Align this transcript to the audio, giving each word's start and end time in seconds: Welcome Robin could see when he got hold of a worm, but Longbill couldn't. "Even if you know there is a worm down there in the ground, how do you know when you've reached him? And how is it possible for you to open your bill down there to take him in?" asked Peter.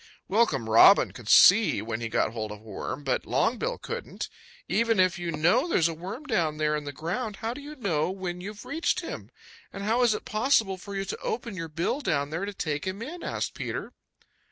Welcome 0.27 0.67
Robin 0.67 1.11
could 1.11 1.29
see 1.29 1.79
when 1.79 2.01
he 2.01 2.09
got 2.09 2.31
hold 2.33 2.51
of 2.51 2.57
a 2.57 2.63
worm, 2.63 3.03
but 3.03 3.27
Longbill 3.27 3.77
couldn't. 3.83 4.29
"Even 4.67 4.99
if 4.99 5.19
you 5.19 5.31
know 5.31 5.67
there 5.67 5.77
is 5.77 5.87
a 5.87 5.93
worm 5.93 6.23
down 6.23 6.57
there 6.57 6.75
in 6.75 6.85
the 6.85 6.91
ground, 6.91 7.35
how 7.35 7.53
do 7.53 7.61
you 7.61 7.75
know 7.75 8.09
when 8.09 8.41
you've 8.41 8.65
reached 8.65 9.01
him? 9.01 9.29
And 9.71 9.83
how 9.83 10.01
is 10.01 10.15
it 10.15 10.25
possible 10.25 10.77
for 10.77 10.95
you 10.95 11.05
to 11.05 11.17
open 11.17 11.55
your 11.55 11.69
bill 11.69 12.01
down 12.01 12.31
there 12.31 12.45
to 12.45 12.53
take 12.55 12.87
him 12.87 13.03
in?" 13.03 13.21
asked 13.21 13.53
Peter. 13.53 13.93